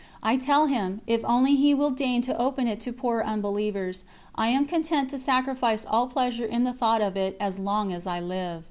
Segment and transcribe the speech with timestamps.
[0.23, 4.47] I tell him, if only He will deign to open it to poor unbelievers, I
[4.47, 8.19] am content to sacrifice all pleasure in the thought of it as long as I
[8.19, 8.59] live.